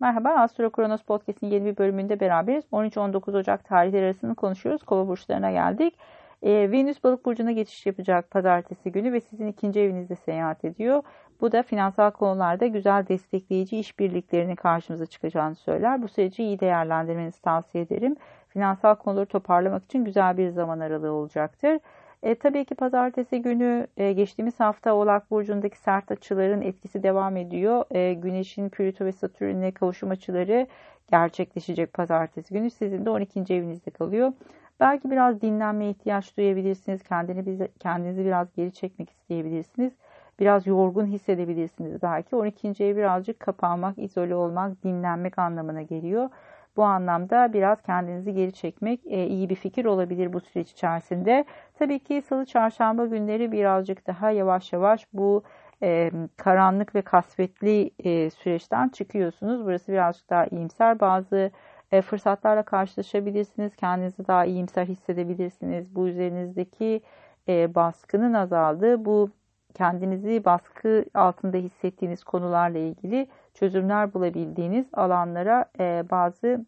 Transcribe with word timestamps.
Merhaba, 0.00 0.30
Astro 0.30 0.70
Kronos 0.70 1.02
Podcast'in 1.02 1.50
yeni 1.50 1.64
bir 1.64 1.76
bölümünde 1.76 2.20
beraberiz. 2.20 2.64
13-19 2.72 3.38
Ocak 3.38 3.64
tarihleri 3.64 4.04
arasını 4.04 4.34
konuşuyoruz. 4.34 4.82
Kova 4.82 5.08
burçlarına 5.08 5.50
geldik. 5.50 5.94
Ee, 6.42 6.70
Venüs 6.70 7.04
balık 7.04 7.24
burcuna 7.24 7.52
geçiş 7.52 7.86
yapacak 7.86 8.30
pazartesi 8.30 8.92
günü 8.92 9.12
ve 9.12 9.20
sizin 9.20 9.46
ikinci 9.46 9.80
evinizde 9.80 10.16
seyahat 10.16 10.64
ediyor. 10.64 11.02
Bu 11.40 11.52
da 11.52 11.62
finansal 11.62 12.10
konularda 12.10 12.66
güzel 12.66 13.08
destekleyici 13.08 13.78
işbirliklerinin 13.78 14.54
karşımıza 14.54 15.06
çıkacağını 15.06 15.54
söyler. 15.54 16.02
Bu 16.02 16.08
süreci 16.08 16.42
iyi 16.42 16.60
değerlendirmenizi 16.60 17.42
tavsiye 17.42 17.84
ederim. 17.84 18.16
Finansal 18.48 18.94
konuları 18.94 19.26
toparlamak 19.26 19.84
için 19.84 20.04
güzel 20.04 20.36
bir 20.36 20.48
zaman 20.48 20.80
aralığı 20.80 21.12
olacaktır. 21.12 21.78
E, 22.22 22.34
tabii 22.34 22.64
ki 22.64 22.74
pazartesi 22.74 23.42
günü 23.42 23.86
e, 23.96 24.12
geçtiğimiz 24.12 24.60
hafta 24.60 24.94
Oğlak 24.94 25.30
Burcu'ndaki 25.30 25.78
sert 25.78 26.10
açıların 26.10 26.62
etkisi 26.62 27.02
devam 27.02 27.36
ediyor. 27.36 27.84
E, 27.90 28.14
Güneş'in 28.14 28.68
Plüto 28.68 29.04
ve 29.04 29.12
Satürn'e 29.12 29.72
kavuşum 29.72 30.10
açıları 30.10 30.66
gerçekleşecek 31.10 31.92
pazartesi 31.92 32.54
günü. 32.54 32.70
Sizin 32.70 33.04
de 33.04 33.10
12. 33.10 33.54
evinizde 33.54 33.90
kalıyor. 33.90 34.32
Belki 34.80 35.10
biraz 35.10 35.40
dinlenmeye 35.40 35.90
ihtiyaç 35.90 36.36
duyabilirsiniz. 36.36 37.02
Kendini, 37.02 37.68
kendinizi 37.80 38.24
biraz 38.24 38.52
geri 38.52 38.72
çekmek 38.72 39.10
isteyebilirsiniz. 39.10 39.92
Biraz 40.40 40.66
yorgun 40.66 41.06
hissedebilirsiniz 41.06 42.02
belki. 42.02 42.36
12. 42.36 42.84
ev 42.84 42.96
birazcık 42.96 43.40
kapanmak, 43.40 43.98
izole 43.98 44.34
olmak, 44.34 44.84
dinlenmek 44.84 45.38
anlamına 45.38 45.82
geliyor. 45.82 46.30
Bu 46.76 46.84
anlamda 46.84 47.52
biraz 47.52 47.82
kendinizi 47.82 48.34
geri 48.34 48.52
çekmek 48.52 49.00
e, 49.06 49.26
iyi 49.26 49.48
bir 49.48 49.54
fikir 49.54 49.84
olabilir 49.84 50.32
bu 50.32 50.40
süreç 50.40 50.70
içerisinde. 50.70 51.44
Tabii 51.78 51.98
ki 51.98 52.22
salı 52.28 52.44
çarşamba 52.46 53.06
günleri 53.06 53.52
birazcık 53.52 54.06
daha 54.06 54.30
yavaş 54.30 54.72
yavaş 54.72 55.06
bu 55.12 55.42
e, 55.82 56.10
karanlık 56.36 56.94
ve 56.94 57.02
kasvetli 57.02 57.90
e, 58.04 58.30
süreçten 58.30 58.88
çıkıyorsunuz. 58.88 59.64
Burası 59.64 59.92
birazcık 59.92 60.30
daha 60.30 60.46
iyimser. 60.46 61.00
Bazı 61.00 61.50
e, 61.92 62.02
fırsatlarla 62.02 62.62
karşılaşabilirsiniz. 62.62 63.76
Kendinizi 63.76 64.26
daha 64.26 64.44
iyimser 64.44 64.86
hissedebilirsiniz. 64.86 65.94
Bu 65.94 66.08
üzerinizdeki 66.08 67.00
e, 67.48 67.74
baskının 67.74 68.32
azaldığı, 68.32 69.04
bu 69.04 69.30
kendinizi 69.74 70.44
baskı 70.44 71.04
altında 71.14 71.56
hissettiğiniz 71.56 72.24
konularla 72.24 72.78
ilgili 72.78 73.28
çözümler 73.56 74.14
bulabildiğiniz 74.14 74.86
alanlara 74.92 75.64
e, 75.80 76.04
bazı 76.10 76.64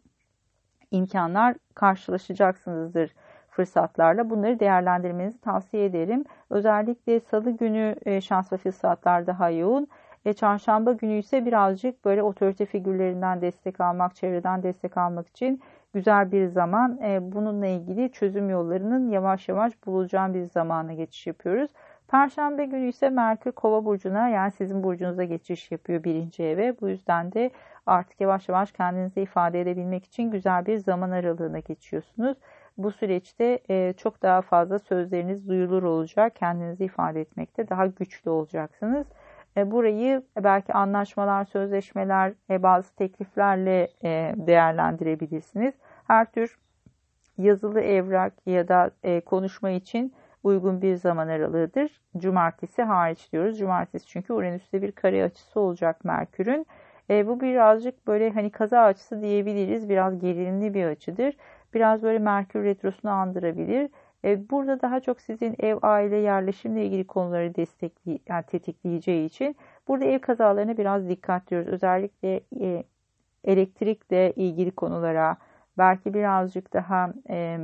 imkanlar 0.91 1.55
karşılaşacaksınızdır 1.75 3.14
fırsatlarla. 3.50 4.30
Bunları 4.30 4.61
değerlendirmenizi 4.61 5.41
tavsiye 5.41 5.84
ederim. 5.84 6.25
Özellikle 6.50 7.20
salı 7.20 7.50
günü 7.50 7.95
e, 8.06 8.20
şans 8.20 8.53
ve 8.53 8.56
fırsatlar 8.56 9.27
daha 9.27 9.50
yoğun. 9.50 9.89
E, 10.25 10.33
çarşamba 10.33 10.92
günü 10.92 11.19
ise 11.19 11.47
birazcık 11.47 12.05
böyle 12.05 12.22
otorite 12.22 12.67
figürlerinden 12.67 13.41
destek 13.41 13.80
almak, 13.80 14.14
çevreden 14.14 14.62
destek 14.62 14.97
almak 14.97 15.28
için 15.28 15.61
güzel 15.95 16.33
bir 16.33 16.47
zaman. 16.47 16.98
E, 17.02 17.33
bununla 17.33 17.67
ilgili 17.67 18.12
çözüm 18.12 18.50
yollarının 18.50 19.11
yavaş 19.11 19.48
yavaş 19.48 19.86
bulacağım 19.86 20.34
bir 20.34 20.45
zamana 20.45 20.92
geçiş 20.92 21.27
yapıyoruz. 21.27 21.70
Perşembe 22.09 22.64
günü 22.64 22.89
ise 22.89 23.11
Merkür 23.11 23.53
Kova 23.53 23.84
burcuna 23.84 24.28
yani 24.28 24.53
sizin 24.53 24.83
burcunuza 24.83 25.25
geçiş 25.25 25.70
yapıyor 25.70 26.05
birinci 26.05 26.42
eve. 26.42 26.81
Bu 26.81 26.89
yüzden 26.89 27.33
de 27.33 27.51
artık 27.87 28.20
yavaş 28.20 28.48
yavaş 28.48 28.73
kendinizi 28.73 29.20
ifade 29.20 29.61
edebilmek 29.61 30.05
için 30.05 30.31
güzel 30.31 30.67
bir 30.67 30.77
zaman 30.77 31.11
aralığına 31.11 31.59
geçiyorsunuz. 31.59 32.39
Bu 32.79 32.91
süreçte 32.91 33.59
e, 33.70 33.92
çok 33.97 34.23
daha 34.23 34.42
fazla 34.42 34.79
sözleriniz 34.79 35.48
duyulur 35.48 35.83
olacak. 35.83 36.36
Kendinizi 36.36 36.84
ifade 36.84 37.20
etmekte 37.20 37.69
daha 37.69 37.86
güçlü 37.86 38.31
olacaksınız. 38.31 39.06
E, 39.56 39.70
burayı 39.70 40.23
belki 40.36 40.73
anlaşmalar, 40.73 41.45
sözleşmeler, 41.45 42.33
e, 42.51 42.62
bazı 42.62 42.97
tekliflerle 42.97 43.89
değerlendirebilirsiniz. 44.47 45.75
Her 46.06 46.33
tür 46.33 46.59
yazılı 47.39 47.81
evrak 47.81 48.33
ya 48.47 48.69
da 48.69 48.91
konuşma 49.20 49.70
için 49.70 50.12
uygun 50.42 50.83
bir 50.83 50.97
zaman 50.97 51.29
aralığıdır. 51.29 52.01
Cumartesi 52.17 52.83
hariç 52.83 53.33
diyoruz. 53.33 53.58
Cumartesi 53.58 54.07
çünkü 54.07 54.33
Uranüs'te 54.33 54.83
bir 54.83 54.92
kare 54.92 55.24
açısı 55.24 55.61
olacak 55.61 56.05
Merkür'ün. 56.05 56.67
E, 57.11 57.27
bu 57.27 57.40
birazcık 57.40 58.07
böyle 58.07 58.30
hani 58.30 58.51
kaza 58.51 58.80
açısı 58.80 59.23
diyebiliriz. 59.23 59.89
Biraz 59.89 60.18
gerilimli 60.18 60.74
bir 60.74 60.85
açıdır. 60.85 61.36
Biraz 61.74 62.02
böyle 62.02 62.18
Merkür 62.18 62.64
retrosunu 62.64 63.11
andırabilir. 63.11 63.90
E, 64.24 64.51
burada 64.51 64.80
daha 64.80 65.01
çok 65.01 65.20
sizin 65.20 65.55
ev, 65.58 65.79
aile, 65.83 66.17
yerleşimle 66.17 66.84
ilgili 66.86 67.07
konuları 67.07 67.55
destekli, 67.55 68.18
yani 68.29 68.45
tetikleyeceği 68.46 69.27
için 69.27 69.57
burada 69.89 70.05
ev 70.05 70.18
kazalarına 70.18 70.79
biraz 70.79 71.08
dikkat 71.08 71.51
diyoruz. 71.51 71.68
Özellikle 71.68 72.40
e, 72.61 72.84
elektrikle 73.45 74.33
ilgili 74.33 74.70
konulara, 74.70 75.36
belki 75.79 76.14
birazcık 76.14 76.73
daha 76.73 77.13
e, 77.30 77.58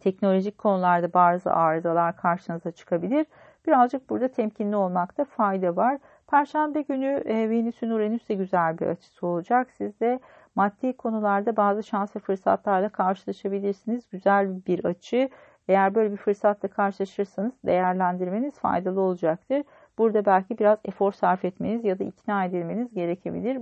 teknolojik 0.00 0.58
konularda 0.58 1.12
bazı 1.12 1.52
arızalar 1.52 2.16
karşınıza 2.16 2.70
çıkabilir. 2.70 3.26
Birazcık 3.66 4.10
burada 4.10 4.28
temkinli 4.28 4.76
olmakta 4.76 5.24
fayda 5.24 5.76
var. 5.76 5.98
Perşembe 6.26 6.82
günü 6.82 7.22
e, 7.26 7.50
Venüs'ün 7.50 7.90
Uranüs'e 7.90 8.34
güzel 8.34 8.78
bir 8.78 8.86
açısı 8.86 9.26
olacak. 9.26 9.68
Siz 9.70 10.00
de 10.00 10.20
maddi 10.54 10.96
konularda 10.96 11.56
bazı 11.56 11.82
şans 11.82 12.16
ve 12.16 12.20
fırsatlarla 12.20 12.88
karşılaşabilirsiniz. 12.88 14.08
Güzel 14.10 14.66
bir 14.66 14.84
açı. 14.84 15.28
Eğer 15.68 15.94
böyle 15.94 16.12
bir 16.12 16.16
fırsatla 16.16 16.68
karşılaşırsanız 16.68 17.52
değerlendirmeniz 17.66 18.58
faydalı 18.58 19.00
olacaktır. 19.00 19.62
Burada 19.98 20.24
belki 20.24 20.58
biraz 20.58 20.78
efor 20.84 21.12
sarf 21.12 21.44
etmeniz 21.44 21.84
ya 21.84 21.98
da 21.98 22.04
ikna 22.04 22.44
edilmeniz 22.44 22.94
gerekebilir. 22.94 23.58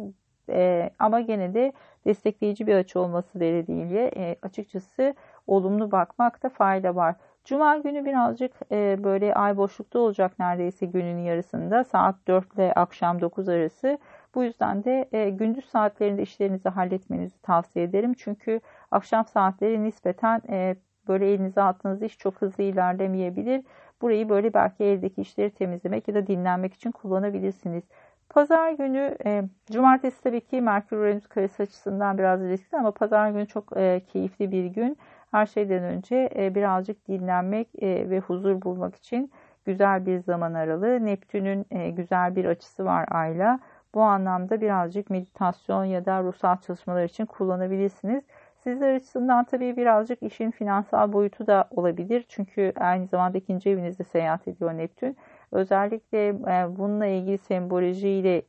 E, 0.51 0.91
ama 0.99 1.21
gene 1.21 1.55
de 1.55 1.73
destekleyici 2.07 2.67
bir 2.67 2.75
açı 2.75 3.01
olması 3.01 3.39
nedeniyle 3.39 4.11
e, 4.17 4.37
açıkçası 4.43 5.15
olumlu 5.49 5.93
bakmakta 5.93 6.49
fayda 6.49 6.97
var. 6.97 7.15
Cuma 7.45 7.77
günü 7.77 8.05
birazcık 8.05 8.53
e, 8.73 9.05
böyle 9.05 9.35
ay 9.35 9.57
boşlukta 9.57 9.99
olacak 9.99 10.39
neredeyse 10.39 10.87
günün 10.87 11.19
yarısında 11.19 11.85
saat 11.85 12.17
4 12.29 12.55
ile 12.55 12.73
akşam 12.73 13.21
9 13.21 13.49
arası. 13.49 13.99
Bu 14.35 14.45
yüzden 14.45 14.85
de 14.85 15.09
e, 15.13 15.31
gündüz 15.31 15.65
saatlerinde 15.65 16.23
işlerinizi 16.23 16.69
halletmenizi 16.69 17.43
tavsiye 17.43 17.85
ederim. 17.85 18.15
Çünkü 18.15 18.61
akşam 18.91 19.27
saatleri 19.27 19.85
nispeten 19.85 20.43
e, 20.49 20.77
böyle 21.09 21.33
elinize 21.33 21.63
attığınız 21.63 22.03
iş 22.03 22.19
çok 22.19 22.43
hızlı 22.43 22.63
ilerlemeyebilir. 22.63 23.65
Burayı 24.03 24.29
böyle 24.29 24.55
belki 24.55 24.85
evdeki 24.85 25.21
işleri 25.21 25.51
temizlemek 25.51 26.09
ya 26.09 26.15
da 26.15 26.27
dinlenmek 26.27 26.75
için 26.75 26.91
kullanabilirsiniz. 26.91 27.85
Pazar 28.29 28.73
günü, 28.73 29.17
e, 29.27 29.43
cumartesi 29.73 30.23
tabii 30.23 30.41
ki 30.41 30.61
Merkür 30.61 30.97
Uranüs 30.97 31.27
karesi 31.27 31.63
açısından 31.63 32.19
biraz 32.19 32.41
riskli 32.41 32.79
ama 32.79 32.91
pazar 32.91 33.31
günü 33.31 33.47
çok 33.47 33.77
e, 33.77 34.01
keyifli 34.13 34.53
bir 34.53 34.65
gün. 34.67 34.99
Her 35.31 35.47
şeyden 35.47 35.83
önce 35.83 36.31
e, 36.37 36.55
birazcık 36.55 37.09
dinlenmek 37.09 37.83
e, 37.83 38.11
ve 38.11 38.21
huzur 38.21 38.63
bulmak 38.63 38.95
için 38.97 39.33
güzel 39.65 40.07
bir 40.07 40.19
zaman 40.19 40.55
aralığı. 40.55 41.05
Neptün'ün 41.05 41.67
e, 41.71 41.91
güzel 41.91 42.37
bir 42.37 42.45
açısı 42.45 42.85
var 42.85 43.07
Ay'la. 43.11 43.61
Bu 43.95 44.03
anlamda 44.03 44.61
birazcık 44.61 45.11
meditasyon 45.11 45.85
ya 45.85 46.05
da 46.05 46.23
ruhsal 46.23 46.57
çalışmalar 46.57 47.05
için 47.05 47.27
kullanabilirsiniz. 47.27 48.25
Sizler 48.65 48.95
açısından 48.95 49.45
tabii 49.45 49.77
birazcık 49.77 50.23
işin 50.23 50.51
finansal 50.51 51.13
boyutu 51.13 51.47
da 51.47 51.69
olabilir. 51.71 52.25
Çünkü 52.29 52.73
aynı 52.77 53.07
zamanda 53.07 53.39
ikinci 53.39 53.71
evinizde 53.71 54.05
seyahat 54.05 54.49
ediyor 54.49 54.77
Neptün. 54.77 55.17
Özellikle 55.53 56.45
bununla 56.79 57.07
ilgili 57.07 57.39
sembolojiyle 57.39 58.43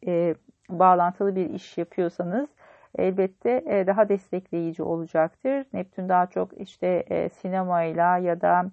bağlantılı 0.70 1.36
bir 1.36 1.50
iş 1.50 1.78
yapıyorsanız 1.78 2.50
elbette 2.98 3.64
e, 3.68 3.88
daha 3.88 4.10
destekleyici 4.10 4.84
olacaktır. 4.84 5.66
Neptün 5.74 6.10
daha 6.10 6.28
çok 6.28 6.62
işte 6.62 6.88
e, 6.88 7.30
sinemayla 7.30 8.18
ya 8.18 8.42
da 8.42 8.66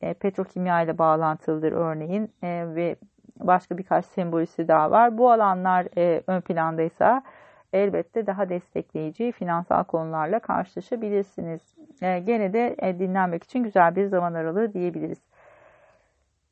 e, 0.00 0.14
petrokimya 0.14 0.82
ile 0.82 0.98
bağlantılıdır 0.98 1.72
örneğin 1.72 2.30
ve 2.74 2.96
başka 3.40 3.78
birkaç 3.78 4.06
sembolisi 4.06 4.68
daha 4.68 4.90
var. 4.90 5.18
Bu 5.18 5.30
alanlar 5.30 5.86
ön 6.26 6.40
plandaysa 6.40 7.22
elbette 7.72 8.26
daha 8.26 8.48
destekleyici 8.48 9.32
finansal 9.32 9.84
konularla 9.84 10.38
karşılaşabilirsiniz. 10.38 11.76
Gene 12.00 12.52
de 12.52 12.76
dinlenmek 12.98 13.44
için 13.44 13.62
güzel 13.62 13.96
bir 13.96 14.06
zaman 14.06 14.34
aralığı 14.34 14.72
diyebiliriz. 14.72 15.18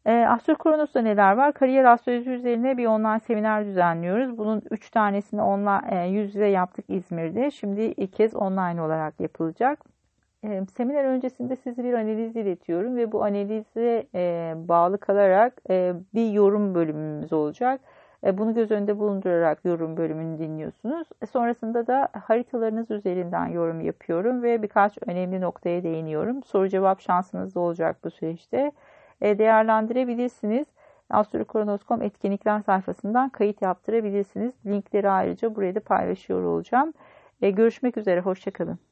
E, 0.06 0.12
Astro 0.12 0.54
Kronos'ta 0.54 1.00
neler 1.00 1.32
var? 1.36 1.52
Kariyer 1.52 1.84
astroloji 1.84 2.30
üzerine 2.30 2.76
bir 2.76 2.86
online 2.86 3.20
seminer 3.20 3.66
düzenliyoruz. 3.66 4.38
Bunun 4.38 4.62
3 4.70 4.90
tanesini 4.90 5.42
online, 5.42 6.04
e, 6.04 6.08
yüz 6.08 6.34
yüze 6.34 6.46
yaptık 6.46 6.84
İzmir'de. 6.88 7.50
Şimdi 7.50 7.80
ilk 7.80 8.12
kez 8.12 8.34
online 8.34 8.82
olarak 8.82 9.20
yapılacak. 9.20 9.78
E, 10.44 10.66
seminer 10.76 11.04
öncesinde 11.04 11.56
size 11.56 11.84
bir 11.84 11.92
analiz 11.92 12.36
iletiyorum 12.36 12.96
ve 12.96 13.12
bu 13.12 13.24
analize 13.24 14.06
e, 14.14 14.54
bağlı 14.56 14.98
kalarak 14.98 15.54
e, 15.70 15.94
bir 16.14 16.30
yorum 16.30 16.74
bölümümüz 16.74 17.32
olacak. 17.32 17.80
E, 18.26 18.38
bunu 18.38 18.54
göz 18.54 18.70
önünde 18.70 18.98
bulundurarak 18.98 19.64
yorum 19.64 19.96
bölümünü 19.96 20.38
dinliyorsunuz. 20.38 21.08
E, 21.22 21.26
sonrasında 21.26 21.86
da 21.86 22.08
haritalarınız 22.12 22.90
üzerinden 22.90 23.46
yorum 23.46 23.80
yapıyorum 23.80 24.42
ve 24.42 24.62
birkaç 24.62 24.98
önemli 25.06 25.40
noktaya 25.40 25.82
değiniyorum. 25.82 26.42
Soru 26.42 26.68
cevap 26.68 27.00
şansınız 27.00 27.54
da 27.54 27.60
olacak 27.60 27.96
bu 28.04 28.10
süreçte. 28.10 28.72
E, 29.20 29.38
değerlendirebilirsiniz. 29.38 30.66
astrokronos.com 31.10 32.02
etkinlikler 32.02 32.60
sayfasından 32.60 33.28
kayıt 33.28 33.62
yaptırabilirsiniz. 33.62 34.52
Linkleri 34.66 35.10
ayrıca 35.10 35.56
buraya 35.56 35.74
da 35.74 35.80
paylaşıyor 35.80 36.42
olacağım. 36.42 36.92
E, 37.42 37.50
görüşmek 37.50 37.96
üzere, 37.96 38.20
hoşçakalın. 38.20 38.89